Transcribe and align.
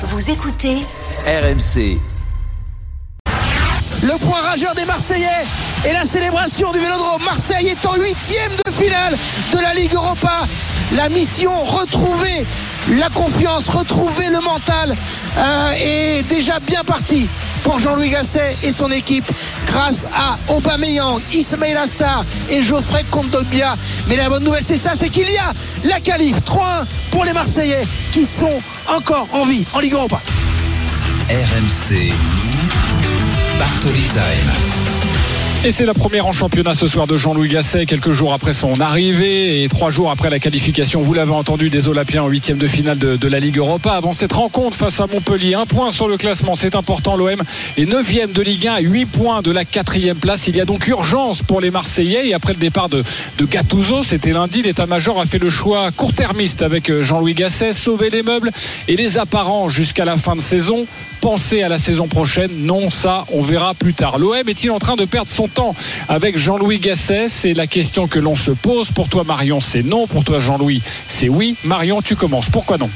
Vous 0.00 0.30
écoutez 0.30 0.76
RMC. 1.26 1.98
Le 4.04 4.16
point 4.18 4.40
rageur 4.40 4.72
des 4.76 4.84
Marseillais 4.84 5.26
et 5.84 5.92
la 5.92 6.04
célébration 6.04 6.70
du 6.70 6.78
Vélodrome. 6.78 7.20
Marseille 7.24 7.66
est 7.66 7.84
en 7.84 7.96
huitième 7.96 8.52
de 8.64 8.70
finale 8.70 9.16
de 9.52 9.58
la 9.58 9.74
Ligue 9.74 9.94
Europa. 9.94 10.46
La 10.92 11.08
mission 11.08 11.50
retrouver 11.64 12.46
la 12.96 13.08
confiance, 13.10 13.68
retrouver 13.68 14.28
le 14.28 14.40
mental 14.40 14.94
euh, 15.36 15.72
est 15.76 16.22
déjà 16.28 16.60
bien 16.60 16.84
partie 16.84 17.28
pour 17.62 17.78
Jean-Louis 17.78 18.10
Gasset 18.10 18.56
et 18.62 18.72
son 18.72 18.90
équipe 18.90 19.30
grâce 19.66 20.06
à 20.14 20.38
Aubameyang, 20.52 21.20
Ismail 21.32 21.76
Assar 21.76 22.24
et 22.48 22.62
Geoffrey 22.62 23.04
Kondogbia. 23.10 23.76
Mais 24.08 24.16
la 24.16 24.28
bonne 24.28 24.44
nouvelle 24.44 24.64
c'est 24.64 24.76
ça, 24.76 24.92
c'est 24.94 25.08
qu'il 25.08 25.30
y 25.30 25.36
a 25.36 25.52
la 25.84 26.00
qualif 26.00 26.36
3-1 26.40 26.84
pour 27.10 27.24
les 27.24 27.32
Marseillais 27.32 27.86
qui 28.12 28.24
sont 28.24 28.60
encore 28.86 29.28
en 29.32 29.44
vie 29.44 29.64
en 29.72 29.80
Ligue 29.80 29.94
Europa. 29.94 30.20
RMC. 31.28 32.12
Bartoli 33.58 34.02
Time. 34.02 34.77
Et 35.64 35.72
c'est 35.72 35.84
la 35.84 35.92
première 35.92 36.24
en 36.24 36.32
championnat 36.32 36.72
ce 36.72 36.86
soir 36.86 37.08
de 37.08 37.16
Jean-Louis 37.16 37.48
Gasset, 37.48 37.84
quelques 37.84 38.12
jours 38.12 38.32
après 38.32 38.52
son 38.52 38.80
arrivée 38.80 39.64
et 39.64 39.68
trois 39.68 39.90
jours 39.90 40.08
après 40.08 40.30
la 40.30 40.38
qualification, 40.38 41.02
vous 41.02 41.14
l'avez 41.14 41.32
entendu, 41.32 41.68
des 41.68 41.88
Olympiens 41.88 42.22
en 42.22 42.28
huitième 42.28 42.58
de 42.58 42.68
finale 42.68 42.96
de, 42.96 43.28
la 43.28 43.40
Ligue 43.40 43.58
Europa. 43.58 43.90
Avant 43.90 44.12
cette 44.12 44.32
rencontre 44.32 44.76
face 44.76 45.00
à 45.00 45.08
Montpellier, 45.08 45.54
un 45.54 45.66
point 45.66 45.90
sur 45.90 46.06
le 46.06 46.16
classement, 46.16 46.54
c'est 46.54 46.76
important. 46.76 47.16
L'OM 47.16 47.42
est 47.76 47.86
neuvième 47.86 48.30
de 48.30 48.40
Ligue 48.40 48.68
1 48.68 48.74
à 48.74 48.80
8 48.80 49.06
points 49.06 49.42
de 49.42 49.50
la 49.50 49.64
quatrième 49.64 50.18
place. 50.18 50.46
Il 50.46 50.56
y 50.56 50.60
a 50.60 50.64
donc 50.64 50.86
urgence 50.86 51.42
pour 51.42 51.60
les 51.60 51.72
Marseillais. 51.72 52.28
Et 52.28 52.34
après 52.34 52.52
le 52.52 52.60
départ 52.60 52.88
de, 52.88 53.02
de 53.36 53.48
c'était 54.04 54.32
lundi, 54.32 54.62
l'état-major 54.62 55.20
a 55.20 55.26
fait 55.26 55.40
le 55.40 55.50
choix 55.50 55.90
court-termiste 55.90 56.62
avec 56.62 56.92
Jean-Louis 57.02 57.34
Gasset, 57.34 57.72
sauver 57.72 58.10
les 58.10 58.22
meubles 58.22 58.52
et 58.86 58.94
les 58.94 59.18
apparents 59.18 59.68
jusqu'à 59.68 60.04
la 60.04 60.16
fin 60.16 60.36
de 60.36 60.40
saison 60.40 60.86
penser 61.20 61.62
à 61.62 61.68
la 61.68 61.78
saison 61.78 62.06
prochaine 62.06 62.50
Non, 62.64 62.90
ça, 62.90 63.24
on 63.32 63.42
verra 63.42 63.74
plus 63.74 63.94
tard. 63.94 64.18
L'OM 64.18 64.48
est-il 64.48 64.70
en 64.70 64.78
train 64.78 64.96
de 64.96 65.04
perdre 65.04 65.28
son 65.28 65.47
avec 66.08 66.38
Jean-Louis 66.38 66.78
Gasset 66.78 67.28
C'est 67.28 67.54
la 67.54 67.66
question 67.66 68.06
que 68.06 68.18
l'on 68.18 68.34
se 68.34 68.50
pose. 68.50 68.90
Pour 68.90 69.08
toi, 69.08 69.24
Marion, 69.24 69.60
c'est 69.60 69.82
non. 69.82 70.06
Pour 70.06 70.24
toi, 70.24 70.38
Jean-Louis, 70.38 70.82
c'est 71.06 71.28
oui. 71.28 71.56
Marion, 71.64 72.02
tu 72.02 72.16
commences. 72.16 72.50
Pourquoi 72.50 72.78
non? 72.78 72.90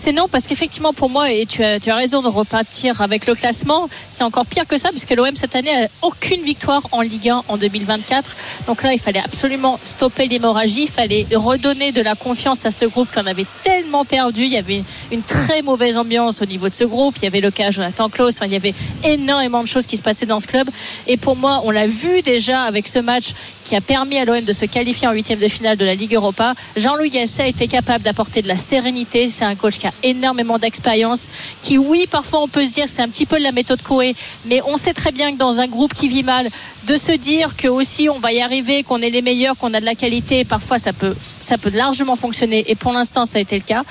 C'est 0.00 0.12
non 0.12 0.28
parce 0.28 0.46
qu'effectivement 0.46 0.92
pour 0.94 1.10
moi 1.10 1.30
et 1.30 1.44
tu 1.44 1.62
as, 1.62 1.78
tu 1.78 1.90
as 1.90 1.94
raison 1.94 2.22
de 2.22 2.28
repartir 2.28 3.02
avec 3.02 3.26
le 3.26 3.34
classement 3.34 3.88
c'est 4.08 4.24
encore 4.24 4.46
pire 4.46 4.66
que 4.66 4.78
ça 4.78 4.88
puisque 4.88 5.10
l'OM 5.10 5.36
cette 5.36 5.54
année 5.54 5.84
a 5.84 5.88
aucune 6.00 6.42
victoire 6.42 6.82
en 6.92 7.02
Ligue 7.02 7.28
1 7.28 7.44
en 7.48 7.56
2024 7.58 8.36
donc 8.66 8.82
là 8.82 8.94
il 8.94 8.98
fallait 8.98 9.22
absolument 9.22 9.78
stopper 9.84 10.26
l'hémorragie 10.26 10.84
il 10.84 10.90
fallait 10.90 11.26
redonner 11.34 11.92
de 11.92 12.00
la 12.00 12.14
confiance 12.14 12.64
à 12.64 12.70
ce 12.70 12.86
groupe 12.86 13.08
qu'on 13.12 13.26
avait 13.26 13.46
tellement 13.62 14.04
perdu. 14.04 14.42
Il 14.44 14.52
y 14.52 14.56
avait 14.56 14.82
une 15.10 15.22
très 15.22 15.62
mauvaise 15.62 15.96
ambiance 15.96 16.42
au 16.42 16.46
niveau 16.46 16.68
de 16.68 16.74
ce 16.74 16.84
groupe. 16.84 17.16
Il 17.18 17.24
y 17.24 17.26
avait 17.26 17.40
le 17.40 17.50
cas 17.50 17.70
Jonathan 17.70 18.08
Klaus 18.08 18.36
enfin, 18.36 18.46
il 18.46 18.52
y 18.52 18.56
avait 18.56 18.74
énormément 19.04 19.62
de 19.62 19.68
choses 19.68 19.86
qui 19.86 19.96
se 19.96 20.02
passaient 20.02 20.26
dans 20.26 20.40
ce 20.40 20.46
club. 20.46 20.68
Et 21.06 21.16
pour 21.16 21.36
moi 21.36 21.60
on 21.64 21.70
l'a 21.70 21.86
vu 21.86 22.22
déjà 22.22 22.62
avec 22.62 22.86
ce 22.86 22.98
match 22.98 23.32
qui 23.64 23.76
a 23.76 23.80
permis 23.80 24.18
à 24.18 24.24
l'OM 24.24 24.42
de 24.42 24.52
se 24.52 24.64
qualifier 24.64 25.08
en 25.08 25.12
huitième 25.12 25.38
de 25.38 25.48
finale 25.48 25.76
de 25.76 25.84
la 25.84 25.94
Ligue 25.94 26.14
Europa. 26.14 26.54
Jean-Louis 26.76 27.10
Gasset 27.10 27.50
était 27.50 27.68
capable 27.68 28.02
d'apporter 28.04 28.42
de 28.42 28.48
la 28.48 28.56
sérénité. 28.56 29.28
C'est 29.28 29.44
un 29.44 29.54
coach 29.54 29.78
qui 29.78 29.86
a 29.86 29.89
énormément 30.02 30.58
d'expérience, 30.58 31.28
qui 31.62 31.78
oui, 31.78 32.06
parfois 32.10 32.42
on 32.42 32.48
peut 32.48 32.64
se 32.64 32.72
dire 32.72 32.88
c'est 32.88 33.02
un 33.02 33.08
petit 33.08 33.26
peu 33.26 33.38
de 33.38 33.42
la 33.42 33.52
méthode 33.52 33.82
Coé, 33.82 34.14
mais 34.46 34.60
on 34.66 34.76
sait 34.76 34.94
très 34.94 35.12
bien 35.12 35.32
que 35.32 35.38
dans 35.38 35.60
un 35.60 35.66
groupe 35.66 35.94
qui 35.94 36.08
vit 36.08 36.22
mal, 36.22 36.48
de 36.86 36.96
se 36.96 37.12
dire 37.12 37.56
que 37.56 37.68
aussi 37.68 38.08
on 38.08 38.18
va 38.18 38.32
y 38.32 38.40
arriver, 38.40 38.82
qu'on 38.82 39.00
est 39.00 39.10
les 39.10 39.22
meilleurs, 39.22 39.56
qu'on 39.56 39.74
a 39.74 39.80
de 39.80 39.84
la 39.84 39.94
qualité, 39.94 40.44
parfois 40.44 40.78
ça 40.78 40.92
peut, 40.92 41.14
ça 41.40 41.58
peut 41.58 41.70
largement 41.70 42.16
fonctionner, 42.16 42.64
et 42.70 42.74
pour 42.74 42.92
l'instant 42.92 43.24
ça 43.24 43.38
a 43.38 43.40
été 43.40 43.56
le 43.56 43.64
cas. 43.64 43.84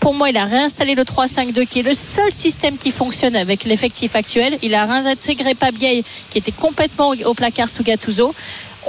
Pour 0.00 0.14
moi, 0.14 0.30
il 0.30 0.36
a 0.36 0.44
réinstallé 0.44 0.94
le 0.94 1.02
3-5-2 1.02 1.66
qui 1.66 1.80
est 1.80 1.82
le 1.82 1.92
seul 1.92 2.30
système 2.30 2.78
qui 2.78 2.92
fonctionne 2.92 3.34
avec 3.34 3.64
l'effectif 3.64 4.14
actuel. 4.14 4.56
Il 4.62 4.76
a 4.76 4.84
réintégré 4.84 5.56
Pape 5.56 5.74
Gay 5.74 6.04
qui 6.30 6.38
était 6.38 6.52
complètement 6.52 7.12
au 7.24 7.34
placard 7.34 7.68
sous 7.68 7.82
Gattuso 7.82 8.32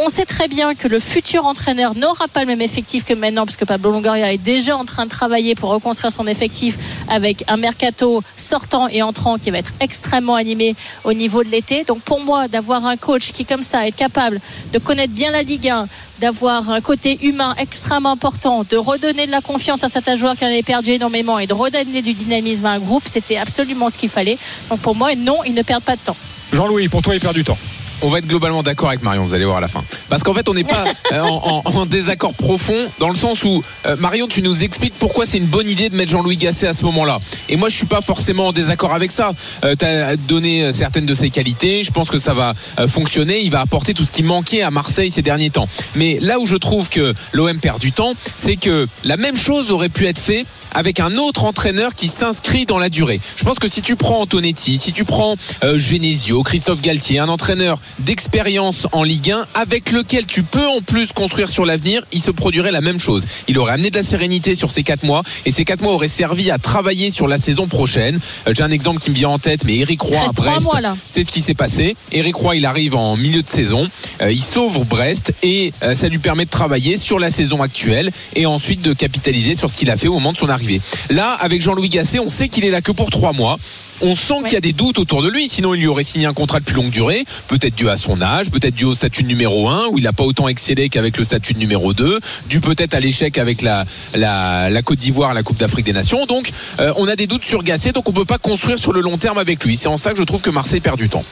on 0.02 0.08
sait 0.08 0.26
très 0.26 0.48
bien 0.48 0.76
que 0.76 0.88
le 0.88 0.98
futur 1.00 1.46
entraîneur 1.46 1.94
n'aura 1.94 2.30
pas 2.30 2.40
le 2.42 2.46
même 2.46 2.62
effectif 2.62 3.04
que 3.04 3.14
maintenant, 3.14 3.46
parce 3.46 3.58
que 3.58 3.66
Pablo 3.66 3.92
Longoria 3.92 4.32
est 4.32 4.38
déjà 4.38 4.78
en 4.78 4.86
train 4.86 5.04
de 5.04 5.10
travailler 5.10 5.56
pour 5.56 5.72
reconstruire 5.72 6.12
son 6.12 6.26
effectif 6.26 6.78
avec 7.10 7.44
un 7.50 7.58
mercato 7.58 8.24
sortant 8.38 8.88
et 8.88 9.02
entrant 9.02 9.38
qui 9.38 9.52
va 9.52 9.58
être 9.58 9.74
extrêmement 9.82 10.36
animé 10.36 10.76
au 11.04 11.12
niveau 11.12 11.44
de 11.44 11.50
l'été. 11.50 11.84
Donc 11.84 12.02
pour 12.02 12.22
moi, 12.22 12.48
d'avoir 12.48 12.86
un 12.86 12.96
coach 12.96 13.34
qui, 13.34 13.44
comme 13.44 13.62
ça, 13.62 13.86
est 13.86 13.92
capable 13.92 14.40
de 14.72 14.80
connaître 14.80 15.14
bien 15.14 15.32
la 15.32 15.44
Ligue 15.44 15.68
1, 15.68 15.88
d'avoir 16.22 16.70
un 16.70 16.80
côté 16.80 17.20
humain 17.26 17.54
extrêmement 17.58 18.12
important, 18.12 18.66
de 18.70 18.78
redonner 18.78 19.26
de 19.26 19.32
la 19.32 19.42
confiance 19.42 19.84
à 19.84 19.90
certains 19.90 20.16
joueurs 20.16 20.38
qui 20.38 20.46
en 20.46 20.48
avaient 20.48 20.64
perdu 20.64 20.92
énormément 20.92 21.40
et 21.40 21.48
de 21.48 21.54
redonner 21.54 22.02
du 22.02 22.14
dynamisme 22.14 22.66
à 22.66 22.72
un 22.72 22.80
groupe, 22.80 23.04
c'était 23.06 23.38
absolument 23.38 23.90
ce 23.90 23.98
qu'il 23.98 24.10
fallait. 24.10 24.38
Donc 24.70 24.80
pour 24.80 24.96
moi, 24.96 25.14
non, 25.16 25.40
il 25.46 25.54
ne 25.54 25.62
perd 25.62 25.84
pas 25.84 25.98
de 25.98 26.02
temps. 26.02 26.18
Jean-Louis, 26.54 26.88
pour 26.88 27.02
toi, 27.02 27.16
il 27.16 27.20
perd 27.20 27.36
du 27.36 27.44
temps 27.44 27.58
on 28.02 28.10
va 28.10 28.20
être 28.20 28.28
globalement 28.28 28.64
d'accord 28.64 28.90
avec 28.90 29.04
Marion, 29.04 29.24
vous 29.24 29.34
allez 29.34 29.46
voir 29.46 29.58
à 29.58 29.62
la 29.62 29.68
fin. 29.68 29.84
Parce 30.10 30.24
qu'en 30.24 30.34
fait, 30.34 30.48
on 30.50 30.54
n'est 30.54 30.64
pas 30.64 30.86
euh, 31.12 31.22
en, 31.22 31.62
en, 31.66 31.76
en, 31.76 31.86
désaccord 31.86 32.34
profond, 32.34 32.88
dans 33.00 33.10
le 33.10 33.16
sens 33.16 33.44
où, 33.44 33.64
euh, 33.86 33.96
Marion, 33.98 34.28
tu 34.28 34.42
nous 34.42 34.64
expliques 34.64 34.94
pourquoi 35.00 35.26
c'est 35.26 35.38
une 35.38 35.46
bonne 35.46 35.70
idée 35.70 35.90
de 35.90 35.96
mettre 35.96 36.12
Jean-Louis 36.12 36.38
Gasset 36.38 36.68
à 36.68 36.74
ce 36.74 36.84
moment-là. 36.86 37.20
Et 37.48 37.56
moi, 37.56 37.70
je 37.70 37.76
suis 37.76 37.86
pas 37.86 38.02
forcément 38.02 38.48
en 38.48 38.52
désaccord 38.52 38.94
avec 38.94 39.12
ça. 39.12 39.32
Euh, 39.64 39.76
tu 39.78 39.86
as 39.86 40.16
donné 40.16 40.72
certaines 40.74 41.06
de 41.06 41.16
ses 41.16 41.30
qualités, 41.30 41.84
je 41.84 41.92
pense 41.92 42.10
que 42.10 42.20
ça 42.20 42.34
va 42.34 42.54
euh, 42.80 42.88
fonctionner, 42.88 43.42
il 43.42 43.52
va 43.52 43.62
apporter 43.62 43.94
tout 43.94 44.06
ce 44.06 44.12
qui 44.12 44.24
manquait 44.24 44.62
à 44.62 44.72
Marseille 44.72 45.12
ces 45.12 45.22
derniers 45.22 45.50
temps. 45.50 45.68
Mais 45.96 46.20
là 46.22 46.40
où 46.40 46.46
je 46.46 46.56
trouve 46.56 46.90
que 46.90 47.14
l'OM 47.34 47.60
perd 47.60 47.80
du 47.80 47.92
temps, 47.92 48.14
c'est 48.38 48.56
que 48.56 48.88
la 49.04 49.18
même 49.18 49.38
chose 49.38 49.72
aurait 49.72 49.90
pu 49.90 50.06
être 50.08 50.20
fait 50.20 50.46
avec 50.72 51.00
un 51.00 51.18
autre 51.18 51.46
entraîneur 51.46 51.96
qui 51.96 52.08
s'inscrit 52.08 52.66
dans 52.66 52.78
la 52.78 52.90
durée. 52.90 53.20
Je 53.38 53.44
pense 53.44 53.60
que 53.60 53.68
si 53.68 53.82
tu 53.82 53.96
prends 53.96 54.22
Antonetti, 54.22 54.78
si 54.78 54.94
tu 54.94 55.06
prends 55.06 55.36
euh, 55.64 55.78
Genesio, 55.78 56.44
Christophe 56.44 56.82
Galtier, 56.82 57.20
un 57.20 57.30
entraîneur 57.30 57.80
d'expérience 58.00 58.88
en 58.92 59.04
Ligue 59.04 59.32
1 59.32 59.46
avec 59.56 59.92
lequel 59.92 60.26
tu 60.26 60.44
peux 60.44 60.68
en 60.68 60.82
plus 60.82 61.12
construire 61.14 61.50
sur 61.50 61.66
l'avenir, 61.66 62.04
il 62.12 62.22
se 62.22 62.32
produirait 62.32 62.72
la 62.72 62.82
même 62.82 63.00
chose. 63.00 63.26
Il 63.48 63.58
aurait 63.60 63.74
amené 63.74 63.90
de 63.90 63.98
la 63.98 64.04
sérénité 64.04 64.56
sur 64.56 64.72
ces 64.72 64.84
quatre 64.84 65.04
mois 65.04 65.24
et 65.46 65.52
ces 65.52 65.66
quatre 65.66 65.82
mois 65.82 65.94
auraient 65.94 66.08
servi 66.08 66.52
à 66.52 66.58
travailler 66.58 67.12
sur 67.12 67.28
la 67.28 67.38
saison 67.38 67.68
prochaine. 67.68 68.20
Euh, 68.48 68.54
J'ai 68.56 68.64
un 68.64 68.72
exemple 68.72 69.00
qui 69.00 69.10
me 69.10 69.16
vient 69.16 69.30
en 69.30 69.40
tête, 69.40 69.64
mais 69.66 69.78
Eric 69.78 70.02
Roy 70.02 70.18
à 70.18 70.32
Brest, 70.34 70.68
c'est 71.08 71.24
ce 71.24 71.32
qui 71.32 71.42
s'est 71.42 71.54
passé. 71.54 71.96
Eric 72.12 72.36
Roy, 72.36 72.58
il 72.58 72.66
arrive 72.66 72.96
en 72.96 73.18
milieu 73.18 73.42
de 73.42 73.50
saison, 73.50 73.90
euh, 74.22 74.32
il 74.32 74.42
sauve 74.42 74.86
Brest 74.86 75.34
et 75.44 75.74
euh, 75.84 75.96
ça 75.96 76.08
lui 76.08 76.20
permet 76.20 76.46
de 76.46 76.50
travailler 76.50 76.98
sur 76.98 77.20
la 77.20 77.30
saison 77.30 77.62
actuelle 77.62 78.12
et 78.36 78.46
ensuite 78.46 78.82
de 78.82 78.94
capitaliser 78.94 79.56
sur 79.56 79.70
ce 79.70 79.76
qu'il 79.76 79.90
a 79.90 79.98
fait 79.98 80.08
au 80.08 80.14
moment 80.14 80.34
de 80.34 80.38
son 80.38 80.50
arrivée. 80.50 80.82
Là, 81.10 81.38
avec 81.40 81.62
Jean-Louis 81.62 81.90
Gasset, 81.90 82.20
on 82.20 82.30
sait 82.30 82.50
qu'il 82.50 82.66
est 82.66 82.72
là 82.72 82.82
que 82.82 82.92
pour 82.92 83.10
trois 83.10 83.34
mois 83.34 83.58
on 84.02 84.16
sent 84.16 84.34
ouais. 84.34 84.44
qu'il 84.44 84.54
y 84.54 84.58
a 84.58 84.62
des 84.62 84.74
doutes 84.74 85.00
autour 85.00 85.22
de 85.22 85.30
lui, 85.30 85.50
sinon 85.50 85.74
il 85.74 85.82
lui 85.82 85.88
aurait 85.88 86.04
signé 86.04 86.26
un 86.26 86.34
contrat 86.34 86.60
de 86.60 86.66
plus 86.66 86.76
longue 86.76 86.90
durée, 86.90 87.24
peut-être 87.48 87.76
dû 87.76 87.90
à 87.90 87.98
son 87.98 88.22
âge, 88.22 88.50
peut-être 88.50 88.76
dû 88.76 88.86
au 88.86 88.94
statut 88.94 89.24
de 89.24 89.28
numéro 89.28 89.70
1, 89.70 89.88
où 89.88 89.98
il 89.98 90.04
n'a 90.04 90.14
pas 90.14 90.24
autant 90.24 90.48
excellé 90.48 90.90
qu'avec 90.90 91.18
le 91.18 91.24
statut 91.24 91.54
de 91.54 91.60
numéro 91.60 91.94
2, 91.94 92.20
dû 92.50 92.60
peut-être 92.60 92.94
à 92.94 93.00
l'échec 93.00 93.38
avec 93.38 93.62
la, 93.62 93.86
la, 94.16 94.70
la 94.70 94.82
Côte 94.82 95.00
d'Ivoire, 95.00 95.34
la 95.34 95.44
Coupe 95.44 95.58
d'Afrique 95.58 95.86
des 95.86 95.94
Nations. 95.94 96.26
Donc 96.26 96.52
euh, 96.80 96.94
on 96.98 97.08
a 97.08 97.16
des 97.16 97.28
doutes 97.28 97.46
sur 97.46 97.64
Gasset, 97.64 97.92
donc 97.92 98.08
on 98.08 98.12
ne 98.12 98.18
peut 98.18 98.26
pas 98.26 98.38
construire 98.38 98.80
sur 98.80 98.94
le 98.94 99.02
long 99.02 99.18
terme 99.18 99.38
avec 99.38 99.64
lui. 99.64 99.76
C'est 99.76 99.88
en 99.88 99.98
ça 99.98 100.12
que 100.12 100.18
je 100.18 100.24
trouve 100.24 100.42
que 100.42 100.50
Marseille 100.50 100.80
perd 100.80 100.98
du 100.98 101.10
temps. 101.10 101.24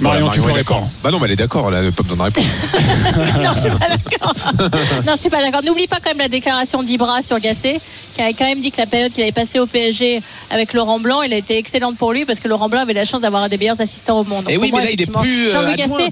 Marion, 0.00 0.28
tu 0.28 0.40
es 0.40 0.54
d'accord 0.54 0.88
Bah 1.02 1.10
non, 1.10 1.18
mais 1.18 1.26
elle 1.26 1.32
est 1.32 1.36
d'accord, 1.36 1.72
elle 1.72 1.84
n'a 1.84 1.92
pas 1.92 2.02
besoin 2.02 2.16
de 2.16 2.22
répondre. 2.22 2.46
non, 3.42 3.52
je 3.52 3.58
suis 3.60 3.70
pas 3.70 3.88
d'accord. 3.88 4.34
non, 5.06 5.12
je 5.14 5.20
suis 5.20 5.30
pas 5.30 5.40
d'accord. 5.40 5.62
N'oublie 5.64 5.86
pas 5.86 5.96
quand 5.96 6.10
même 6.10 6.18
la 6.18 6.28
déclaration 6.28 6.82
d'Ibra 6.82 7.22
sur 7.22 7.38
Gasset, 7.38 7.80
qui 8.14 8.22
avait 8.22 8.34
quand 8.34 8.44
même 8.44 8.60
dit 8.60 8.72
que 8.72 8.78
la 8.78 8.86
période 8.86 9.12
qu'il 9.12 9.22
avait 9.22 9.32
passée 9.32 9.58
au 9.60 9.66
PSG 9.66 10.20
avec 10.50 10.72
Laurent 10.72 10.98
Blanc, 10.98 11.22
elle 11.22 11.32
a 11.32 11.36
été 11.36 11.58
excellente 11.58 11.96
pour 11.96 12.12
lui 12.12 12.24
parce 12.24 12.40
que 12.40 12.48
Laurent 12.48 12.68
Blanc 12.68 12.80
avait 12.80 12.92
la 12.92 13.04
chance 13.04 13.20
d'avoir 13.20 13.44
un 13.44 13.48
des 13.48 13.58
meilleurs 13.58 13.80
assistants 13.80 14.20
au 14.20 14.24
monde. 14.24 14.44
Et 14.48 14.56
oui, 14.56 14.70
moi, 14.70 14.80
mais 14.80 14.86
là, 14.86 14.92
il 14.92 15.02
est 15.02 15.12
plus. 15.12 15.50
Jean-Louis 15.52 15.76
Gasset. 15.76 16.10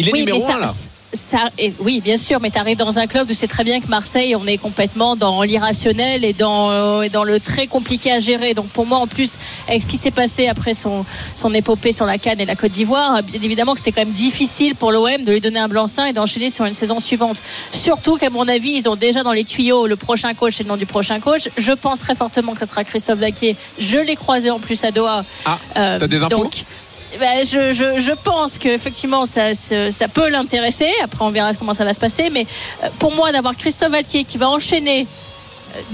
Il 0.00 0.08
est 0.08 0.12
oui, 0.12 0.20
numéro 0.20 0.40
ça, 0.40 0.54
1 0.54 0.58
là. 0.60 0.72
Ça, 1.12 1.50
et 1.58 1.74
oui, 1.80 2.00
bien 2.00 2.16
sûr, 2.16 2.38
mais 2.40 2.50
tu 2.50 2.58
arrives 2.58 2.78
dans 2.78 2.98
un 2.98 3.06
club 3.06 3.28
où 3.28 3.34
c'est 3.34 3.48
très 3.48 3.64
bien 3.64 3.80
que 3.80 3.88
Marseille, 3.88 4.36
on 4.36 4.46
est 4.46 4.58
complètement 4.58 5.16
dans 5.16 5.42
l'irrationnel 5.42 6.24
et 6.24 6.32
dans, 6.32 6.70
euh, 6.70 7.08
dans 7.12 7.24
le 7.24 7.40
très 7.40 7.66
compliqué 7.66 8.12
à 8.12 8.20
gérer. 8.20 8.54
Donc 8.54 8.68
pour 8.68 8.86
moi, 8.86 8.98
en 8.98 9.08
plus, 9.08 9.34
avec 9.68 9.82
ce 9.82 9.86
qui 9.86 9.96
s'est 9.96 10.12
passé 10.12 10.46
après 10.46 10.72
son, 10.72 11.04
son 11.34 11.52
épopée 11.52 11.90
sur 11.92 12.06
la 12.06 12.16
Cannes 12.16 12.40
et 12.40 12.46
la 12.46 12.54
Côte 12.54 12.70
d'Ivoire, 12.70 13.22
bien 13.24 13.40
évidemment 13.42 13.74
que 13.74 13.80
c'était 13.80 13.92
quand 13.92 14.06
même 14.06 14.14
difficile 14.14 14.76
pour 14.76 14.92
l'OM 14.92 15.24
de 15.24 15.32
lui 15.32 15.40
donner 15.40 15.58
un 15.58 15.68
blanc-seing 15.68 16.06
et 16.06 16.12
d'enchaîner 16.12 16.48
sur 16.48 16.64
une 16.64 16.74
saison 16.74 17.00
suivante. 17.00 17.42
Surtout 17.72 18.16
qu'à 18.16 18.30
mon 18.30 18.46
avis, 18.46 18.70
ils 18.70 18.88
ont 18.88 18.96
déjà 18.96 19.22
dans 19.22 19.32
les 19.32 19.44
tuyaux 19.44 19.86
le 19.86 19.96
prochain 19.96 20.32
coach 20.32 20.60
et 20.60 20.62
le 20.62 20.68
nom 20.68 20.76
du 20.76 20.86
prochain 20.86 21.18
coach. 21.18 21.48
Je 21.58 21.72
pense 21.72 21.98
très 21.98 22.14
fortement 22.14 22.54
que 22.54 22.60
ce 22.60 22.66
sera 22.66 22.84
Christophe 22.84 23.18
Daquier. 23.18 23.56
Je 23.78 23.98
l'ai 23.98 24.16
croisé 24.16 24.50
en 24.50 24.60
plus 24.60 24.82
à 24.84 24.92
Doha. 24.92 25.24
Ah, 25.44 25.58
euh, 25.76 25.98
t'as 25.98 26.06
des 26.06 26.22
infos 26.22 26.44
donc, 26.44 26.64
ben, 27.18 27.44
je, 27.44 28.14
pense 28.22 28.58
qu'effectivement 28.58 29.26
ça, 29.26 29.54
ça 29.54 30.08
peut 30.08 30.28
l'intéresser. 30.28 30.90
Après, 31.02 31.24
on 31.24 31.30
verra 31.30 31.52
comment 31.54 31.74
ça 31.74 31.84
va 31.84 31.92
se 31.92 32.00
passer. 32.00 32.30
Mais 32.30 32.46
pour 32.98 33.14
moi, 33.14 33.32
d'avoir 33.32 33.56
Christophe 33.56 33.90
Valquier 33.90 34.24
qui 34.24 34.38
va 34.38 34.48
enchaîner 34.48 35.06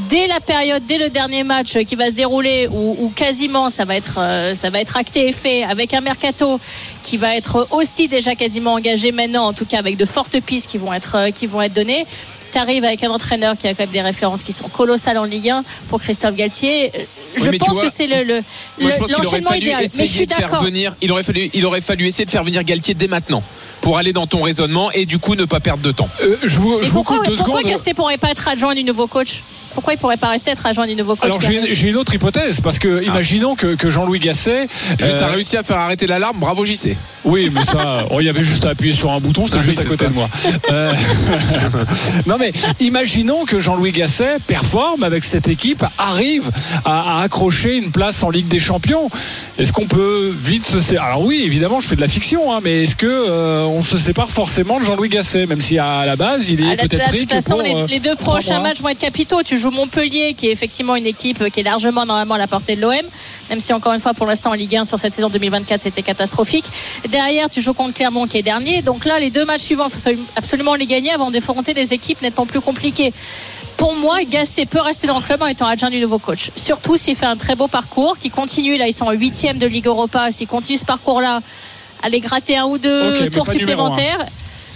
dès 0.08 0.26
la 0.26 0.40
période, 0.40 0.84
dès 0.86 0.98
le 0.98 1.10
dernier 1.10 1.42
match 1.42 1.78
qui 1.84 1.96
va 1.96 2.10
se 2.10 2.14
dérouler, 2.14 2.68
où, 2.68 3.12
quasiment 3.14 3.70
ça 3.70 3.84
va 3.84 3.96
être, 3.96 4.18
euh, 4.18 4.54
ça 4.54 4.70
va 4.70 4.80
être 4.80 4.96
acté 4.96 5.28
et 5.28 5.32
fait, 5.32 5.64
avec 5.64 5.94
un 5.94 6.00
mercato 6.00 6.60
qui 7.02 7.16
va 7.16 7.36
être 7.36 7.68
aussi 7.70 8.08
déjà 8.08 8.34
quasiment 8.34 8.74
engagé 8.74 9.12
maintenant, 9.12 9.46
en 9.46 9.52
tout 9.52 9.66
cas 9.66 9.78
avec 9.78 9.96
de 9.96 10.04
fortes 10.04 10.40
pistes 10.40 10.70
qui 10.70 10.78
vont 10.78 10.92
être, 10.92 11.30
qui 11.30 11.46
vont 11.46 11.62
être 11.62 11.74
données. 11.74 12.06
Tu 12.52 12.58
arrives 12.58 12.84
avec 12.84 13.02
un 13.04 13.10
entraîneur 13.10 13.56
qui 13.56 13.66
a 13.66 13.74
quand 13.74 13.80
même 13.80 13.90
des 13.90 14.00
références 14.00 14.42
qui 14.42 14.52
sont 14.52 14.68
colossales 14.68 15.18
en 15.18 15.24
Ligue 15.24 15.50
1 15.50 15.64
pour 15.88 16.00
Christophe 16.00 16.34
Galtier. 16.34 16.90
Je 17.34 17.50
Oui, 17.50 17.58
pense 17.58 17.74
vois, 17.74 17.84
que 17.86 17.90
c'est 17.92 18.06
le, 18.06 18.22
le- 18.24 18.42
le- 18.78 19.12
l'enchaînement 19.22 19.52
idéal. 19.52 19.86
Mais 19.96 20.06
je 20.06 20.10
suis 20.12 20.26
d'accord. 20.26 20.62
venir. 20.62 20.94
Il 21.02 21.10
aurait 21.12 21.22
fallu, 21.24 21.50
il 21.52 21.64
aurait 21.66 21.80
fallu 21.80 22.06
essayer 22.06 22.24
de 22.24 22.30
faire 22.30 22.44
venir 22.44 22.62
Galtier 22.64 22.94
dès 22.94 23.08
maintenant 23.08 23.42
pour 23.80 23.98
aller 23.98 24.12
dans 24.12 24.26
ton 24.26 24.42
raisonnement 24.42 24.90
et 24.92 25.06
du 25.06 25.18
coup 25.18 25.34
ne 25.34 25.44
pas 25.44 25.60
perdre 25.60 25.82
de 25.82 25.92
temps. 25.92 26.08
Euh, 26.22 26.36
je 26.42 26.56
vous, 26.58 26.78
je 26.82 26.86
vous 26.86 26.92
pourquoi, 26.94 27.18
coupe 27.18 27.26
deux 27.28 27.36
pourquoi 27.36 27.58
secondes. 27.60 27.72
Gasset 27.72 27.94
pourrait 27.94 28.16
pas 28.16 28.30
être 28.30 28.48
adjoint 28.48 28.74
du 28.74 28.82
nouveau 28.84 29.06
coach? 29.06 29.42
Pourquoi 29.74 29.92
il 29.92 29.98
pourrait 29.98 30.16
pas 30.16 30.28
rester 30.28 30.50
être 30.52 30.64
adjoint 30.64 30.86
du 30.86 30.96
nouveau 30.96 31.14
coach 31.14 31.24
Alors 31.24 31.40
j'ai 31.40 31.74
j'ai 31.74 31.88
une 31.90 31.96
autre 31.96 32.14
hypothèse 32.14 32.60
parce 32.62 32.78
que 32.78 33.04
imaginons 33.04 33.54
que, 33.54 33.74
que 33.74 33.90
Jean-Louis 33.90 34.18
Gasset. 34.20 34.66
Euh, 35.02 35.18
t'as 35.20 35.26
réussi 35.28 35.56
à 35.58 35.62
faire 35.62 35.76
arrêter 35.76 36.06
l'alarme, 36.06 36.38
bravo 36.38 36.64
JC. 36.64 36.96
Oui, 37.24 37.50
mais 37.52 37.62
ça, 37.64 38.06
oh, 38.10 38.20
il 38.20 38.24
y 38.26 38.28
avait 38.30 38.42
juste 38.42 38.64
à 38.64 38.70
appuyer 38.70 38.94
sur 38.94 39.12
un 39.12 39.20
bouton, 39.20 39.44
c'était 39.46 39.58
Ah 39.58 39.62
juste 39.62 39.78
oui, 39.78 39.84
à 39.84 39.88
côté 39.88 40.04
ça. 40.04 40.10
de 40.10 40.14
moi. 40.14 40.28
Euh, 40.70 40.92
non 42.26 42.36
mais 42.38 42.52
imaginons 42.80 43.44
que 43.44 43.60
Jean-Louis 43.60 43.92
Gasset 43.92 44.36
performe 44.46 45.02
avec 45.02 45.24
cette 45.24 45.48
équipe, 45.48 45.84
arrive 45.98 46.50
à, 46.84 47.15
à 47.15 47.15
accrocher 47.20 47.76
une 47.76 47.90
place 47.90 48.22
en 48.22 48.30
Ligue 48.30 48.48
des 48.48 48.58
Champions. 48.58 49.08
Est-ce 49.58 49.72
qu'on 49.72 49.86
peut 49.86 50.34
vite 50.38 50.66
se 50.66 50.80
séparer 50.80 51.08
Alors 51.08 51.24
oui, 51.24 51.42
évidemment, 51.44 51.80
je 51.80 51.88
fais 51.88 51.96
de 51.96 52.00
la 52.00 52.08
fiction, 52.08 52.52
hein, 52.52 52.60
mais 52.62 52.82
est-ce 52.84 52.96
que 52.96 53.06
euh, 53.06 53.64
on 53.64 53.82
se 53.82 53.98
sépare 53.98 54.28
forcément 54.30 54.80
de 54.80 54.84
Jean-Louis 54.84 55.08
Gasset, 55.08 55.46
même 55.46 55.60
si 55.60 55.78
à 55.78 56.04
la 56.06 56.16
base 56.16 56.48
il 56.50 56.60
est 56.60 56.72
Ah, 56.72 56.76
peut-être 56.76 57.12
de 57.12 57.18
toute 57.18 57.32
façon, 57.32 57.54
pour, 57.54 57.62
les, 57.62 57.74
euh, 57.74 57.86
les 57.88 58.00
deux 58.00 58.16
prochains 58.16 58.60
matchs 58.60 58.80
vont 58.80 58.88
être 58.88 58.98
capitaux. 58.98 59.42
Tu 59.42 59.58
joues 59.58 59.70
Montpellier, 59.70 60.34
qui 60.34 60.48
est 60.48 60.52
effectivement 60.52 60.96
une 60.96 61.06
équipe 61.06 61.50
qui 61.50 61.60
est 61.60 61.64
largement 61.64 62.06
normalement 62.06 62.34
à 62.34 62.38
la 62.38 62.46
portée 62.46 62.76
de 62.76 62.80
l'OM, 62.80 62.92
même 63.50 63.60
si 63.60 63.72
encore 63.72 63.92
une 63.92 64.00
fois 64.00 64.14
pour 64.14 64.26
l'instant 64.26 64.50
en 64.50 64.54
Ligue 64.54 64.76
1 64.76 64.84
sur 64.84 64.98
cette 64.98 65.12
saison 65.12 65.28
2024 65.28 65.80
c'était 65.80 66.02
catastrophique. 66.02 66.66
Derrière, 67.08 67.48
tu 67.50 67.60
joues 67.60 67.74
contre 67.74 67.94
Clermont 67.94 68.26
qui 68.26 68.38
est 68.38 68.42
dernier. 68.42 68.82
Donc 68.82 69.04
là, 69.04 69.18
les 69.18 69.30
deux 69.30 69.44
matchs 69.44 69.62
suivants, 69.62 69.86
il 69.86 69.98
faut 69.98 70.20
absolument 70.36 70.74
les 70.74 70.86
gagner 70.86 71.12
avant 71.12 71.30
d'affronter 71.30 71.74
des 71.74 71.92
équipes 71.94 72.22
nettement 72.22 72.46
plus 72.46 72.60
compliquées. 72.60 73.12
Pour 73.76 73.94
moi, 73.94 74.18
Gasset 74.24 74.66
peut 74.66 74.80
rester 74.80 75.06
dans 75.06 75.18
le 75.18 75.22
club 75.24 75.42
en 75.42 75.46
étant 75.46 75.66
adjoint 75.66 75.90
du 75.90 76.00
nouveau 76.00 76.18
coach. 76.18 76.50
Surtout 76.56 76.96
s'il 76.96 77.14
fait 77.16 77.26
un 77.26 77.36
très 77.36 77.54
beau 77.54 77.68
parcours, 77.68 78.18
qui 78.18 78.30
continue. 78.30 78.76
Là, 78.76 78.86
ils 78.88 78.92
sont 78.94 79.04
en 79.06 79.12
huitième 79.12 79.58
de 79.58 79.66
Ligue 79.66 79.86
Europa. 79.86 80.30
S'il 80.30 80.46
continue 80.48 80.78
ce 80.78 80.84
parcours-là, 80.84 81.40
aller 82.02 82.20
gratter 82.20 82.56
un 82.56 82.64
ou 82.66 82.78
deux 82.78 83.12
tours 83.30 83.44
supplémentaires. 83.60 84.18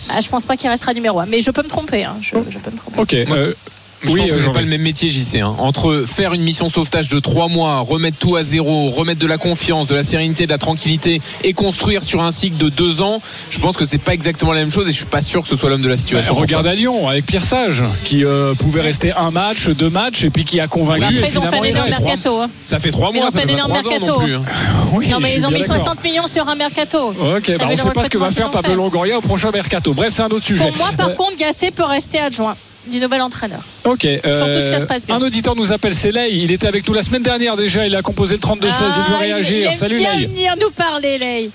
bah, 0.09 0.15
je 0.23 0.29
pense 0.29 0.45
pas 0.45 0.57
qu'il 0.57 0.69
restera 0.69 0.93
numéro 0.93 1.19
1. 1.21 1.27
Mais 1.27 1.41
je 1.41 1.51
peux 1.51 1.63
me 1.63 1.69
tromper. 1.69 2.05
hein. 2.05 2.17
Je, 2.21 2.37
je 2.51 2.59
peux 2.59 2.71
me 2.71 2.77
tromper. 2.77 3.01
Ok. 3.01 3.15
euh, 3.37 3.55
Je 4.03 4.09
oui, 4.11 4.21
pense 4.23 4.31
que 4.33 4.43
c'est 4.43 4.53
pas 4.53 4.61
le 4.63 4.67
même 4.67 4.81
métier 4.81 5.11
JC. 5.11 5.41
hein. 5.43 5.55
Entre 5.59 6.05
faire 6.07 6.33
une 6.33 6.41
mission 6.43 6.71
sauvetage 6.71 7.09
de 7.09 7.19
trois 7.21 7.49
mois, 7.49 7.81
remettre 7.81 8.17
tout 8.17 8.35
à 8.37 8.43
zéro, 8.45 8.89
remettre 8.91 9.21
de 9.21 9.27
la 9.27 9.37
confiance, 9.37 9.89
de 9.89 9.95
la 9.95 10.03
sérénité, 10.03 10.47
de 10.47 10.51
la 10.53 10.57
tranquillité 10.59 11.21
et 11.45 11.53
construire 11.53 12.03
sur 12.03 12.23
un 12.23 12.33
cycle 12.33 12.57
de 12.57 12.71
deux 12.71 13.03
ans, 13.03 13.21
je 13.51 13.59
pense 13.59 13.77
que 13.77 13.85
c'est 13.85 13.99
pas 13.99 14.15
exactement 14.15 14.53
la 14.53 14.61
même 14.61 14.71
chose 14.71 14.89
et 14.89 14.93
je 14.93 14.97
suis 14.97 15.05
pas 15.07 15.21
sûr 15.21 15.43
que 15.43 15.49
ce 15.49 15.57
soit 15.57 15.69
l'homme 15.69 15.83
de 15.83 15.89
la 15.89 15.97
Bah, 15.97 16.01
situation. 16.01 16.33
pour 16.33 16.43
regarde 16.43 16.65
ça. 16.65 16.71
à 16.71 16.75
Lyon 16.75 17.09
avec 17.09 17.27
Pierre 17.27 17.45
Sage 17.45 17.85
qui 18.05 18.25
euh, 18.25 18.55
pouvait 18.55 18.81
rester 18.81 19.13
un 19.13 19.31
match, 19.31 19.69
deux 19.69 19.91
matchs 19.91 20.25
et 20.25 20.31
puis 20.31 20.45
qui 20.47 20.61
a 20.61 20.67
convaincu. 20.67 21.05
Après, 21.05 21.17
et 21.17 21.31
ils 21.31 21.39
ont 21.39 21.43
fait 21.43 21.59
un 21.59 21.63
énorme 21.63 21.89
mercato. 21.91 22.39
hein. 22.41 22.51
Ça 22.65 22.81
fait 22.81 22.91
trois 22.93 23.11
Ils 23.13 23.17
mois, 23.19 23.29
ont 23.29 23.31
ça 23.31 23.41
fait 23.43 23.51
un 23.51 23.55
énorme 23.55 23.73
mercato. 23.73 24.19
plus. 24.21 24.35
hein. 24.37 24.43
Oui, 24.95 25.09
Non, 25.09 25.19
mais 25.21 25.35
ils 25.37 25.47
ont 25.47 25.51
mis 25.51 25.61
d'accord. 25.61 25.77
60 25.77 26.03
millions 26.05 26.27
sur 26.27 26.49
un 26.49 26.55
mercato. 26.55 27.09
Ok, 27.11 27.53
bah, 27.59 27.67
on 27.69 27.73
ne 27.73 27.77
sait 27.77 27.91
pas 27.91 28.05
ce 28.05 28.11
que 28.11 28.19
va 28.19 28.31
faire 28.31 28.49
ont 28.49 28.51
Pablo. 28.51 28.75
Longoria 28.77 29.19
au 29.19 29.21
prochain 29.21 29.51
mercato. 29.51 29.93
Bref, 29.93 30.15
c'est 30.17 30.23
un 30.23 30.27
autre 30.29 30.45
sujet. 30.45 30.67
Pour 30.69 30.77
moi, 30.79 30.89
par 30.97 31.09
Euh, 31.09 31.15
contre, 31.15 31.37
Gasset 31.37 31.71
peut 31.71 31.85
rester 31.85 32.19
adjoint 32.19 32.57
du 32.91 33.01
nouvel 33.01 33.23
entraîneur. 33.23 33.61
Ok. 33.85 34.05
euh, 34.05 34.19
Surtout 34.37 34.61
si 34.61 34.69
ça 34.71 34.79
se 34.81 34.87
passe 34.87 35.07
bien. 35.07 35.17
Un 35.17 35.23
auditeur 35.23 35.57
nous 35.57 35.73
appelle, 35.73 35.95
c'est 35.95 36.13
Lay. 36.13 36.31
Il 36.33 36.53
était 36.53 36.67
avec 36.67 36.87
nous 36.87 36.95
la 36.95 37.03
semaine 37.03 37.23
dernière 37.23 37.57
déjà. 37.57 37.87
Il 37.87 37.95
a 37.97 38.03
composé 38.03 38.35
le 38.35 38.41
32-16. 38.41 38.49
il 38.61 38.63
veut 38.69 38.71
Ah, 39.15 39.19
réagir. 39.19 39.57
il 39.59 39.65
aime 39.65 39.73
Salut 39.73 39.99
bien 39.99 40.17
venir 40.19 40.55
nous 40.61 40.71
parler, 40.71 41.17
Lay. 41.19 41.51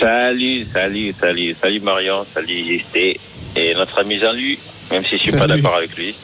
Salut, 0.00 0.66
salut, 0.72 1.14
salut, 1.20 1.56
salut 1.60 1.80
Marion, 1.80 2.24
salut 2.34 2.64
JC 2.64 3.18
et 3.56 3.74
notre 3.74 3.98
ami 4.00 4.18
Jean-Louis, 4.18 4.58
même 4.90 5.04
si 5.04 5.18
je 5.18 5.22
suis 5.22 5.32
pas 5.32 5.46
d'accord 5.46 5.74
avec 5.76 5.94
lui. 5.96 6.14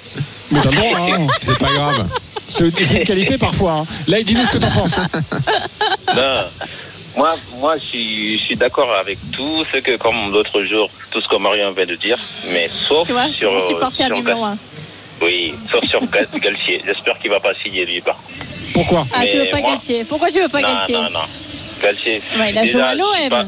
Mais 0.50 0.60
t'as 0.62 0.70
hein. 0.70 1.26
C'est 1.42 1.58
pas 1.58 1.72
grave. 1.72 2.06
C'est 2.48 2.64
une 2.68 3.04
qualité 3.04 3.36
parfois. 3.36 3.72
hein. 3.80 3.86
Lay, 4.06 4.24
dis-nous 4.24 4.46
ce 4.46 4.52
que 4.52 4.58
t'en 4.58 4.70
penses. 4.70 4.96
Non, 6.16 6.44
moi, 7.18 7.34
moi, 7.56 7.76
je 7.78 7.84
suis, 7.84 8.38
je 8.38 8.42
suis 8.44 8.56
d'accord 8.56 8.90
avec 8.94 9.18
tout 9.32 9.64
ce 9.72 9.78
que, 9.78 9.96
comme 9.96 10.32
l'autre 10.32 10.62
jour, 10.62 10.88
tout 11.10 11.20
ce 11.20 11.28
que 11.28 11.36
Marion 11.36 11.70
vient 11.72 11.84
de 11.86 11.96
dire, 11.96 12.18
mais 12.52 12.70
sauf 12.86 13.06
Tu 13.06 13.12
vois, 13.12 13.28
sur, 13.28 13.60
supporter 13.60 14.06
sur 14.06 14.16
numéro 14.16 14.44
1. 14.44 14.56
Oui, 15.20 15.54
sauf 15.70 15.84
sur 15.84 16.00
Gal- 16.06 16.28
Galtier. 16.40 16.80
J'espère 16.86 17.18
qu'il 17.18 17.30
va 17.30 17.40
pas 17.40 17.52
signer 17.54 17.84
lui 17.84 18.00
par. 18.00 18.16
Pourquoi 18.72 19.04
Ah, 19.12 19.26
tu 19.26 19.36
Mais 19.36 19.44
veux 19.44 19.50
pas 19.50 19.58
moi- 19.58 19.70
Galtier 19.70 20.04
Pourquoi 20.04 20.30
tu 20.30 20.40
veux 20.40 20.48
pas 20.48 20.60
non, 20.60 20.68
Galtier 20.74 20.94
non, 20.94 21.10
non. 21.10 21.24
Galtier. 21.82 22.22
Ouais, 22.38 22.50
il 22.50 22.58
a 22.58 22.64
joué 22.64 22.82
à 22.82 22.94
l'OM. 22.94 23.44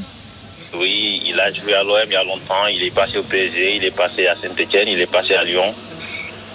Oui, 0.75 1.23
il 1.26 1.38
a 1.38 1.52
joué 1.52 1.75
à 1.75 1.82
l'OM 1.84 1.99
il 2.06 2.12
y 2.12 2.16
a 2.16 2.25
longtemps. 2.25 2.66
Il 2.73 2.82
est 2.82 2.94
passé 2.94 3.19
au 3.19 3.23
PSG, 3.23 3.76
il 3.76 3.84
est 3.84 3.90
passé 3.96 4.26
à 4.26 4.34
Saint-Etienne, 4.34 4.88
il 4.88 5.00
est 5.00 5.11
passé 5.11 5.34
à 5.34 5.44
Lyon. 5.44 5.73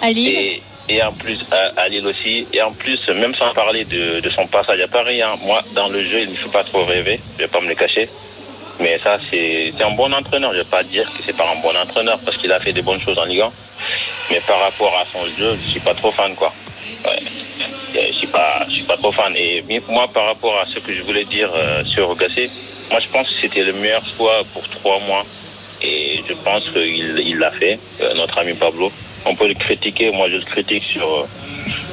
à 0.02 0.10
Lille. 0.10 0.28
Et, 0.28 0.62
et 0.88 1.02
en 1.02 1.12
plus, 1.12 1.52
à, 1.52 1.80
à 1.80 1.88
Lille 1.88 2.06
aussi. 2.06 2.46
Et 2.52 2.62
en 2.62 2.72
plus, 2.72 3.08
même 3.08 3.34
sans 3.34 3.52
parler 3.52 3.84
de, 3.84 4.20
de 4.20 4.30
son 4.30 4.46
passage 4.46 4.80
à 4.80 4.88
Paris, 4.88 5.20
hein, 5.20 5.34
moi, 5.44 5.60
dans 5.74 5.88
le 5.88 6.02
jeu, 6.02 6.20
il 6.20 6.26
ne 6.26 6.30
me 6.30 6.36
fait 6.36 6.50
pas 6.50 6.64
trop 6.64 6.84
rêver. 6.84 7.20
Je 7.36 7.42
vais 7.44 7.48
pas 7.48 7.60
me 7.60 7.68
le 7.68 7.74
cacher. 7.74 8.08
Mais 8.78 8.98
ça, 8.98 9.18
c'est 9.30 9.72
un 9.80 9.90
bon 9.92 10.12
entraîneur. 10.12 10.52
Je 10.52 10.58
vais 10.58 10.64
pas 10.64 10.82
dire 10.82 11.04
que 11.04 11.22
c'est 11.24 11.36
pas 11.36 11.50
un 11.50 11.60
bon 11.60 11.76
entraîneur 11.76 12.18
parce 12.24 12.36
qu'il 12.36 12.52
a 12.52 12.60
fait 12.60 12.72
des 12.72 12.82
bonnes 12.82 13.00
choses 13.00 13.18
en 13.18 13.24
Ligue 13.24 13.40
1. 13.40 13.52
Mais 14.30 14.40
par 14.40 14.60
rapport 14.60 14.96
à 14.96 15.04
son 15.10 15.24
jeu, 15.36 15.58
je 15.64 15.70
suis 15.70 15.80
pas 15.80 15.94
trop 15.94 16.10
fan, 16.12 16.34
quoi. 16.34 16.52
Ouais. 17.04 17.18
Je 17.94 18.12
suis 18.12 18.26
pas, 18.26 18.64
je 18.68 18.72
suis 18.72 18.84
pas 18.84 18.96
trop 18.96 19.10
fan. 19.10 19.34
Et 19.36 19.64
moi, 19.88 20.06
par 20.12 20.26
rapport 20.26 20.58
à 20.60 20.66
ce 20.66 20.78
que 20.78 20.94
je 20.94 21.02
voulais 21.02 21.24
dire 21.24 21.50
euh, 21.54 21.82
sur 21.84 22.14
Gasset, 22.14 22.50
moi, 22.90 23.00
je 23.00 23.08
pense 23.08 23.28
que 23.28 23.40
c'était 23.40 23.64
le 23.64 23.72
meilleur 23.72 24.02
choix 24.16 24.42
pour 24.52 24.68
trois 24.68 25.00
mois. 25.00 25.22
Et 25.82 26.22
je 26.28 26.34
pense 26.34 26.64
qu'il 26.70 27.18
il 27.18 27.38
l'a 27.38 27.50
fait, 27.50 27.78
euh, 28.02 28.14
notre 28.14 28.38
ami 28.38 28.54
Pablo. 28.54 28.92
On 29.26 29.34
peut 29.34 29.48
le 29.48 29.54
critiquer. 29.54 30.10
Moi, 30.10 30.28
je 30.30 30.36
le 30.36 30.42
critique 30.44 30.84
sur, 30.84 31.06
euh, 31.06 31.26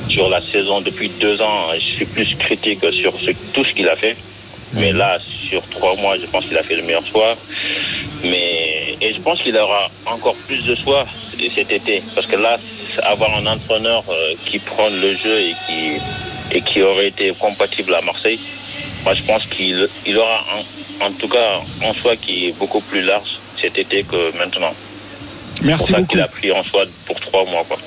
sur 0.07 0.29
la 0.29 0.41
saison 0.41 0.81
depuis 0.81 1.09
deux 1.09 1.41
ans. 1.41 1.67
Je 1.75 1.79
suis 1.79 2.05
plus 2.05 2.35
critique 2.35 2.79
sur 2.91 3.13
ce- 3.19 3.31
tout 3.53 3.65
ce 3.65 3.73
qu'il 3.73 3.89
a 3.89 3.95
fait. 3.95 4.15
Mais 4.73 4.91
là, 4.91 5.19
sur 5.49 5.61
trois 5.69 5.95
mois, 5.97 6.17
je 6.17 6.25
pense 6.25 6.45
qu'il 6.45 6.57
a 6.57 6.63
fait 6.63 6.75
le 6.75 6.83
meilleur 6.83 7.05
choix. 7.05 7.35
Mais, 8.23 8.95
et 9.01 9.13
je 9.13 9.21
pense 9.21 9.41
qu'il 9.41 9.55
aura 9.57 9.89
encore 10.05 10.35
plus 10.47 10.63
de 10.65 10.75
choix 10.75 11.05
cet 11.55 11.71
été. 11.71 12.01
Parce 12.15 12.25
que 12.27 12.35
là, 12.37 12.57
avoir 13.03 13.35
un 13.37 13.45
entraîneur 13.45 14.03
euh, 14.09 14.33
qui 14.45 14.59
prend 14.59 14.89
le 14.89 15.15
jeu 15.15 15.39
et 15.41 15.53
qui, 15.67 16.55
et 16.57 16.61
qui 16.61 16.81
aurait 16.81 17.07
été 17.09 17.31
compatible 17.39 17.93
à 17.95 18.01
Marseille, 18.01 18.39
moi, 19.03 19.13
je 19.13 19.21
pense 19.23 19.45
qu'il 19.47 19.87
il 20.05 20.17
aura 20.17 20.43
en, 21.01 21.05
en 21.07 21.11
tout 21.11 21.27
cas 21.27 21.59
un 21.83 21.93
choix 21.93 22.15
qui 22.15 22.47
est 22.47 22.51
beaucoup 22.53 22.81
plus 22.81 23.01
large 23.01 23.37
cet 23.61 23.77
été 23.77 24.03
que 24.03 24.35
maintenant. 24.37 24.73
Merci 25.63 25.83
pour 25.83 25.87
ça 25.87 26.01
beaucoup. 26.01 26.11
qu'il 26.11 26.21
a 26.21 26.27
pris 26.27 26.51
un 26.51 26.63
choix 26.63 26.83
pour 27.05 27.19
trois 27.19 27.45
mois. 27.45 27.63
Quoi. 27.67 27.77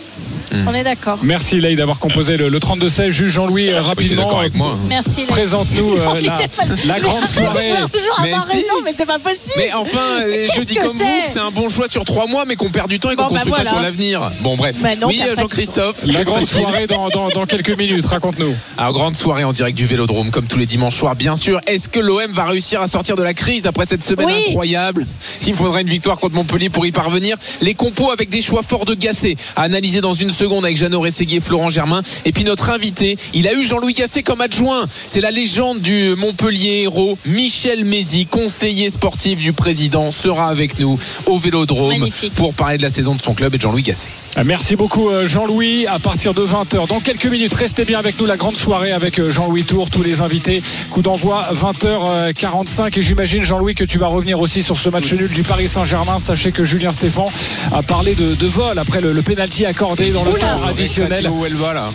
On 0.66 0.75
est 0.75 0.84
d'accord. 0.84 1.19
Merci 1.22 1.60
Lay 1.60 1.75
d'avoir 1.76 1.98
composé 1.98 2.37
le, 2.37 2.48
le 2.48 2.58
32-16. 2.58 3.10
Juge 3.10 3.32
Jean-Louis 3.32 3.69
euh, 3.69 3.75
Oui, 3.78 3.82
t'es 3.82 3.87
rapidement. 3.88 4.22
d'accord 4.22 4.40
avec 4.40 4.54
moi. 4.54 4.76
Merci. 4.88 5.20
Lay. 5.20 5.26
Présente-nous 5.26 5.94
euh, 5.94 6.20
la, 6.23 6.32
pas- 6.32 6.64
la 6.87 7.00
grande 7.00 7.26
soirée. 7.26 7.70
Toujours 7.92 8.20
Mais 8.23 8.32
avoir 8.32 8.47
si. 8.47 8.52
raison, 8.56 8.75
mais 8.85 8.92
c'est 8.97 9.06
pas 9.06 9.18
possible. 9.18 9.54
Mais 9.59 9.73
enfin, 9.73 9.99
euh, 10.23 10.47
je 10.56 10.61
dis 10.62 10.75
comme 10.76 10.88
vous 10.88 10.99
c'est 10.99 11.23
que 11.23 11.28
c'est 11.32 11.38
un 11.40 11.50
bon 11.50 11.68
choix 11.68 11.88
sur 11.88 12.04
trois 12.04 12.26
mois, 12.26 12.44
mais 12.47 12.56
qu'on 12.56 12.70
perd 12.70 12.88
du 12.88 12.99
temps 13.00 13.11
et 13.11 13.16
qu'on 13.16 13.25
Bon, 13.26 13.35
bah 13.35 13.40
construit 13.42 13.64
pas 13.64 13.68
sur 13.68 13.80
l'avenir. 13.80 14.30
Bon, 14.40 14.56
bref. 14.56 14.76
Bah 14.80 14.90
non, 15.00 15.09
oui, 15.09 15.20
Jean-Christophe. 15.37 16.04
La 16.04 16.23
grande 16.25 16.47
soirée 16.47 16.87
dans, 16.87 17.09
dans- 17.09 17.28
dans 17.28 17.47
quelques 17.47 17.76
minutes. 17.76 18.06
Raconte-nous. 18.06 18.54
Alors, 18.78 18.92
grande 18.97 19.16
soirée 19.16 19.44
en 19.44 19.52
direct 19.52 19.76
du 19.76 19.87
Vélodrome, 19.87 20.30
comme 20.30 20.47
tous 20.47 20.59
les 20.59 20.66
dimanches 20.66 20.97
soirs, 20.97 21.16
bien 21.16 21.37
sûr. 21.37 21.61
Est-ce 21.66 21.88
que 21.88 21.99
l'OM 22.00 22.30
va 22.30 22.44
réussir 22.44 22.80
à 22.80 22.88
sortir 22.88 23.16
de 23.16 23.23
la 23.23 23.35
crise 23.35 23.66
après 23.66 23.87
cette 23.87 24.04
semaine 24.04 24.26
Oui. 24.26 24.44
incroyable? 24.50 25.06
Il 25.47 25.54
faudra 25.54 25.80
une 25.80 25.88
victoire 25.88 26.18
contre 26.18 26.35
Montpellier 26.35 26.68
pour 26.70 26.87
y 26.87 26.92
parvenir. 26.92 27.37
Les 27.61 27.75
compos 27.75 28.11
avec 28.11 28.30
des 28.30 28.42
choix 28.42 28.62
forts 28.62 28.85
de 28.85 28.94
Gasset 28.94 29.37
à 29.56 29.62
analyser 29.62 30.00
dans 30.00 30.14
une 30.14 30.30
seconde 30.37 30.64
avec 30.64 30.76
Jeannot 30.76 31.00
Rességuier 31.00 31.40
Florent 31.40 31.71
Germain. 31.71 32.02
Et 32.25 32.33
puis 32.33 32.45
notre 32.45 32.71
invité, 32.71 33.16
il 33.35 33.49
a 33.49 33.55
eu 33.55 33.62
Jean-Louis 33.64 33.95
Gasset 33.95 34.23
comme 34.23 34.40
adjoint. 34.40 34.87
C'est 35.09 35.21
la 35.21 35.31
légende 35.31 35.81
du 35.81 36.14
Montpellier 36.16 36.83
héros, 36.83 37.19
Michel 37.26 37.85
Mézy, 37.85 38.26
conseiller 38.26 38.90
sportif 38.90 39.38
du 39.38 39.52
président, 39.52 40.11
sera 40.12 40.49
avec 40.49 40.78
nous 40.78 40.99
au 41.26 41.38
Vélodrome 41.38 41.99
Magnifique. 41.99 42.35
pour 42.35 42.55
parler 42.55 42.76
de 42.78 42.83
la 42.83 42.90
saison 42.90 43.14
de 43.14 43.23
son 43.23 43.35
club 43.35 43.55
et 43.55 43.57
de 43.57 43.62
Jean-Louis 43.62 43.83
Gasset. 43.83 44.11
Euh, 44.37 44.43
Merci 44.45 44.76
beaucoup 44.76 45.09
euh, 45.09 45.26
Jean-Louis. 45.26 45.87
À 45.87 45.99
partir 45.99 46.35
de 46.35 46.43
20h, 46.45 46.87
dans 46.88 47.00
quelques 47.00 47.26
minutes, 47.26 47.55
restez 47.55 47.85
bien 47.85 47.99
avec 47.99 48.21
nous. 48.21 48.26
La 48.26 48.37
grande 48.37 48.57
soirée 48.57 48.93
avec 48.93 49.19
euh, 49.19 49.31
Jean-Louis 49.31 49.64
Tour, 49.64 49.88
tous 49.90 50.02
les 50.02 50.21
invités. 50.21 50.62
Coup 50.90 51.00
d'envoi 51.02 51.49
20h45. 51.55 52.99
Et 52.99 53.02
j'imagine 53.02 53.43
Jean-Louis 53.45 53.75
que 53.75 53.85
tu 53.85 53.99
vas 53.99 54.09
revenir 54.09 54.38
aussi 54.40 54.62
sur 54.62 54.76
ce 54.76 54.88
match 54.88 55.12
nul 55.12 55.28
du 55.31 55.43
Paris 55.43 55.69
Saint-Germain. 55.69 56.19
Sachez 56.19 56.52
que 56.52 56.64
Julien 56.64 56.93
Stéphan 56.93 57.26
a 57.73 57.83
parlé 57.83 58.14
de, 58.14 58.35
de 58.35 58.47
vol 58.47 58.78
après 58.78 59.00
le, 59.00 59.12
le 59.12 59.23
pénalty 59.23 59.64
accordé 59.64 60.11
dans 60.11 60.25
le 60.33 60.38
temps 60.38 60.64
additionnel. 60.68 61.28
Où 61.30 61.45
elle 61.47 61.54
va 61.54 61.73
là 61.75 61.90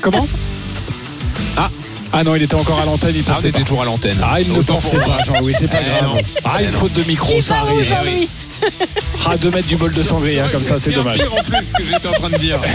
Comment 0.00 0.26
Ah. 1.56 1.68
Ah 2.12 2.24
non, 2.24 2.34
il 2.34 2.42
était 2.42 2.54
encore 2.54 2.80
à 2.80 2.84
l'antenne. 2.84 3.12
Il 3.14 3.22
Ah, 3.26 3.30
pensait 3.30 3.42
c'était 3.48 3.58
pas. 3.58 3.64
toujours 3.64 3.82
à 3.82 3.84
l'antenne. 3.84 4.18
Ah, 4.22 4.40
il 4.40 4.52
ne 4.52 4.58
Autant 4.58 4.74
pensait 4.74 4.96
pas, 4.98 5.22
Jean-Louis. 5.24 5.54
C'est 5.58 5.68
pas 5.70 5.78
Eh 5.80 6.00
grave. 6.00 6.20
Ah, 6.44 6.62
une 6.62 6.68
Eh 6.68 6.72
faute 6.72 6.92
de 6.94 7.02
micro, 7.04 7.40
ça 7.40 7.58
arrive. 7.58 7.94
À 9.30 9.36
2 9.36 9.50
mètres 9.50 9.68
du 9.68 9.76
bol 9.76 9.92
de 9.92 10.02
sangria, 10.02 10.48
comme 10.48 10.62
ça, 10.62 10.78
c'est 10.78 10.90
dommage. 10.92 11.18
pire 11.18 11.32
en 11.34 11.42
plus 11.42 11.62
ce 11.62 11.72
que 11.72 11.82
j'étais 11.84 12.08
en 12.08 12.12
train 12.12 12.30
de 12.30 12.36
dire. 12.38 12.58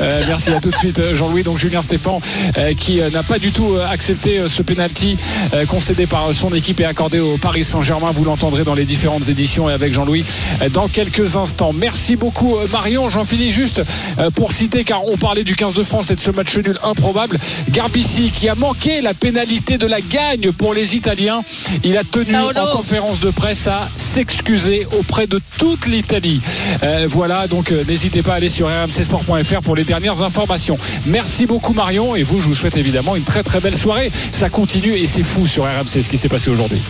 Euh, 0.00 0.22
merci 0.26 0.50
à 0.50 0.60
tout 0.60 0.70
de 0.70 0.76
suite 0.76 0.98
euh, 0.98 1.16
Jean-Louis. 1.16 1.42
Donc 1.42 1.58
Julien 1.58 1.82
Stéphan 1.82 2.20
euh, 2.58 2.72
qui 2.74 3.00
euh, 3.00 3.10
n'a 3.10 3.22
pas 3.22 3.38
du 3.38 3.50
tout 3.52 3.74
euh, 3.74 3.86
accepté 3.90 4.38
euh, 4.38 4.48
ce 4.48 4.62
penalty 4.62 5.16
euh, 5.52 5.66
concédé 5.66 6.06
par 6.06 6.28
euh, 6.28 6.32
son 6.32 6.54
équipe 6.54 6.80
et 6.80 6.84
accordé 6.84 7.18
au 7.20 7.36
Paris 7.36 7.64
Saint-Germain. 7.64 8.10
Vous 8.12 8.24
l'entendrez 8.24 8.64
dans 8.64 8.74
les 8.74 8.84
différentes 8.84 9.28
éditions 9.28 9.68
et 9.68 9.72
avec 9.72 9.92
Jean-Louis 9.92 10.24
euh, 10.62 10.68
dans 10.70 10.88
quelques 10.88 11.36
instants. 11.36 11.72
Merci 11.74 12.16
beaucoup 12.16 12.56
euh, 12.56 12.66
Marion. 12.72 13.08
J'en 13.10 13.24
finis 13.24 13.50
juste 13.50 13.82
euh, 14.18 14.30
pour 14.30 14.52
citer 14.52 14.84
car 14.84 15.04
on 15.06 15.16
parlait 15.16 15.44
du 15.44 15.54
15 15.56 15.74
de 15.74 15.82
France 15.82 16.10
et 16.10 16.14
de 16.16 16.20
ce 16.20 16.30
match 16.30 16.56
nul 16.56 16.78
improbable. 16.82 17.38
Garbici 17.70 18.30
qui 18.30 18.48
a 18.48 18.54
manqué 18.54 19.00
la 19.02 19.12
pénalité 19.14 19.76
de 19.76 19.86
la 19.86 20.00
gagne 20.00 20.52
pour 20.52 20.72
les 20.72 20.96
Italiens. 20.96 21.40
Il 21.84 21.96
a 21.98 22.04
tenu 22.04 22.32
Paolo. 22.32 22.58
en 22.58 22.76
conférence 22.76 23.20
de 23.20 23.30
presse 23.30 23.66
à 23.66 23.88
s'excuser 23.96 24.69
auprès 24.98 25.26
de 25.26 25.40
toute 25.58 25.86
l'Italie. 25.86 26.40
Euh, 26.82 27.06
voilà, 27.08 27.46
donc 27.46 27.72
euh, 27.72 27.84
n'hésitez 27.86 28.22
pas 28.22 28.34
à 28.34 28.36
aller 28.36 28.48
sur 28.48 28.68
rmcsport.fr 28.68 29.62
pour 29.62 29.76
les 29.76 29.84
dernières 29.84 30.22
informations. 30.22 30.78
Merci 31.06 31.46
beaucoup 31.46 31.72
Marion 31.72 32.16
et 32.16 32.22
vous, 32.22 32.40
je 32.40 32.48
vous 32.48 32.54
souhaite 32.54 32.76
évidemment 32.76 33.16
une 33.16 33.24
très 33.24 33.42
très 33.42 33.60
belle 33.60 33.76
soirée. 33.76 34.10
Ça 34.32 34.48
continue 34.48 34.94
et 34.94 35.06
c'est 35.06 35.22
fou 35.22 35.46
sur 35.46 35.64
RMC 35.64 36.02
ce 36.02 36.08
qui 36.08 36.18
s'est 36.18 36.28
passé 36.28 36.50
aujourd'hui. 36.50 36.80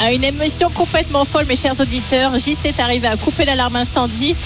À 0.00 0.12
une 0.12 0.22
émission 0.22 0.70
complètement 0.70 1.24
folle, 1.24 1.46
mes 1.46 1.56
chers 1.56 1.80
auditeurs. 1.80 2.38
JC 2.38 2.66
est 2.66 2.80
arrivé 2.80 3.08
à 3.08 3.16
couper 3.16 3.44
l'alarme 3.44 3.76
incendie. 3.76 4.36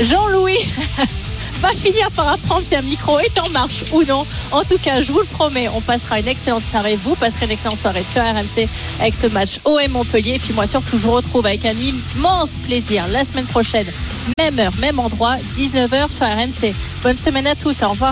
Jean-Louis 0.00 0.58
va 1.60 1.70
finir 1.70 2.10
par 2.10 2.28
apprendre 2.28 2.62
si 2.62 2.76
un 2.76 2.82
micro 2.82 3.18
est 3.18 3.38
en 3.38 3.48
marche 3.50 3.84
ou 3.92 4.02
non. 4.04 4.26
En 4.52 4.62
tout 4.62 4.78
cas, 4.78 5.00
je 5.00 5.12
vous 5.12 5.20
le 5.20 5.24
promets, 5.24 5.68
on 5.68 5.80
passera 5.80 6.18
une 6.20 6.28
excellente 6.28 6.64
soirée. 6.64 6.98
Vous 7.02 7.14
passerez 7.14 7.46
une 7.46 7.52
excellente 7.52 7.78
soirée 7.78 8.02
sur 8.02 8.22
RMC 8.22 8.68
avec 9.00 9.14
ce 9.14 9.26
match 9.26 9.58
OM 9.64 9.88
Montpellier. 9.90 10.34
Et 10.34 10.38
puis 10.38 10.52
moi, 10.52 10.66
surtout, 10.66 10.98
je 10.98 11.02
vous 11.02 11.12
retrouve 11.12 11.46
avec 11.46 11.64
un 11.64 11.74
immense 11.74 12.56
plaisir 12.58 13.06
la 13.08 13.24
semaine 13.24 13.46
prochaine. 13.46 13.86
Même 14.38 14.58
heure, 14.58 14.72
même 14.80 14.98
endroit, 14.98 15.36
19h 15.54 16.12
sur 16.12 16.26
RMC. 16.26 16.74
Bonne 17.02 17.16
semaine 17.16 17.46
à 17.46 17.54
tous. 17.54 17.82
Au 17.82 17.90
revoir. 17.90 18.04